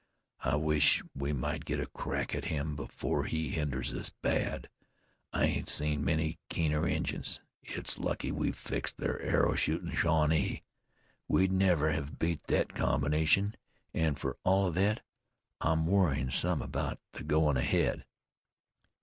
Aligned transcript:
"I 0.43 0.55
wish 0.55 1.03
we 1.13 1.31
might 1.31 1.63
get 1.63 1.79
a 1.79 1.85
crack 1.85 2.33
at 2.33 2.45
him 2.45 2.75
afore 2.79 3.25
he 3.25 3.49
hinders 3.49 3.93
us 3.93 4.09
bad. 4.09 4.67
I 5.31 5.43
ain't 5.43 5.69
seen 5.69 6.03
many 6.03 6.39
keener 6.49 6.87
Injuns. 6.87 7.39
It's 7.61 7.99
lucky 7.99 8.31
we 8.31 8.51
fixed 8.51 8.97
ther 8.97 9.19
arrow 9.21 9.53
shootin' 9.53 9.91
Shawnee. 9.91 10.63
We'd 11.27 11.51
never 11.51 11.91
hev 11.91 12.17
beat 12.17 12.41
thet 12.47 12.73
combination. 12.73 13.53
An' 13.93 14.15
fer 14.15 14.37
all 14.43 14.69
of 14.69 14.73
thet 14.73 15.01
I'm 15.59 15.85
worrin' 15.85 16.31
some 16.31 16.63
about 16.63 16.99
the 17.11 17.21
goin' 17.23 17.57
ahead." 17.57 18.03